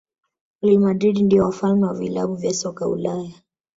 real 0.61 0.79
madrid 0.79 1.19
ndio 1.19 1.43
wafalme 1.45 1.87
wa 1.87 1.93
vilabu 1.93 2.35
vya 2.35 2.53
soka 2.53 2.87
ulaya 2.87 3.31